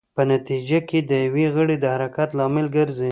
په 0.15 0.21
نتېجه 0.31 0.79
کې 0.89 0.99
د 1.09 1.11
یو 1.27 1.51
غړي 1.55 1.75
د 1.79 1.85
حرکت 1.95 2.29
لامل 2.39 2.67
ګرځي. 2.77 3.09